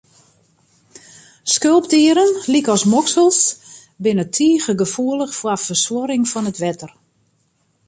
[1.55, 3.39] Skulpdieren lykas moksels,
[4.07, 6.91] binne tige gefoelich foar fersuorring fan it wetter.